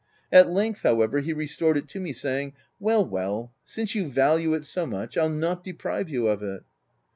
At 0.31 0.49
length 0.49 0.81
however, 0.81 1.19
he 1.19 1.31
restored 1.31 1.77
it 1.77 1.87
to 1.89 1.99
me, 1.99 2.11
saying— 2.11 2.53
w 2.79 2.79
Well, 2.79 3.05
well, 3.05 3.53
since 3.63 3.93
you 3.93 4.09
value 4.09 4.55
it 4.55 4.65
so 4.65 4.87
much, 4.87 5.15
I'll 5.15 5.29
not 5.29 5.63
deprive 5.63 6.09
you 6.09 6.27
of 6.27 6.41
it." 6.41 6.63